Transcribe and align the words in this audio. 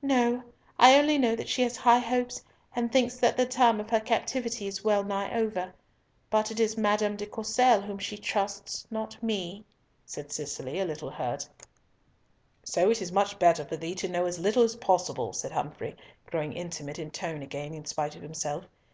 "No; 0.00 0.42
I 0.78 0.98
only 0.98 1.18
know 1.18 1.36
that 1.36 1.50
she 1.50 1.60
has 1.60 1.76
high 1.76 1.98
hopes, 1.98 2.42
and 2.74 2.90
thinks 2.90 3.18
that 3.18 3.36
the 3.36 3.44
term 3.44 3.78
of 3.80 3.90
her 3.90 4.00
captivity 4.00 4.66
is 4.66 4.82
well 4.82 5.04
nigh 5.04 5.38
over. 5.38 5.74
But 6.30 6.50
it 6.50 6.58
is 6.58 6.78
Madame 6.78 7.16
de 7.16 7.26
Courcelles 7.26 7.84
whom 7.84 7.98
she 7.98 8.16
trusts, 8.16 8.86
not 8.90 9.22
me," 9.22 9.62
said 10.06 10.32
Cicely, 10.32 10.78
a 10.80 10.86
little 10.86 11.10
hurt. 11.10 11.46
"So 12.62 12.88
is 12.88 13.02
it 13.02 13.12
much 13.12 13.38
better 13.38 13.62
for 13.66 13.76
thee 13.76 13.94
to 13.96 14.08
know 14.08 14.24
as 14.24 14.38
little 14.38 14.62
as 14.62 14.74
possible," 14.76 15.34
said 15.34 15.52
Humfrey, 15.52 15.94
growing 16.24 16.54
intimate 16.54 16.98
in 16.98 17.10
tone 17.10 17.42
again 17.42 17.74
in 17.74 17.84
spite 17.84 18.16
of 18.16 18.22
himself. 18.22 18.64